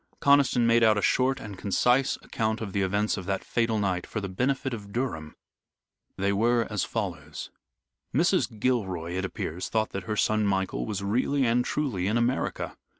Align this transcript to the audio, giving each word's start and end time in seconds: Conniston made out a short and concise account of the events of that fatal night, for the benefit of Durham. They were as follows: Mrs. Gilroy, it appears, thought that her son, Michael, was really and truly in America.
Conniston 0.19 0.65
made 0.65 0.81
out 0.81 0.97
a 0.97 1.01
short 1.03 1.39
and 1.39 1.59
concise 1.59 2.15
account 2.23 2.59
of 2.59 2.73
the 2.73 2.81
events 2.81 3.17
of 3.17 3.27
that 3.27 3.43
fatal 3.43 3.77
night, 3.77 4.07
for 4.07 4.19
the 4.19 4.27
benefit 4.27 4.73
of 4.73 4.91
Durham. 4.91 5.35
They 6.17 6.33
were 6.33 6.65
as 6.71 6.83
follows: 6.83 7.51
Mrs. 8.11 8.59
Gilroy, 8.59 9.11
it 9.11 9.25
appears, 9.25 9.69
thought 9.69 9.91
that 9.91 10.05
her 10.05 10.17
son, 10.17 10.47
Michael, 10.47 10.87
was 10.87 11.03
really 11.03 11.45
and 11.45 11.63
truly 11.63 12.07
in 12.07 12.17
America. 12.17 12.75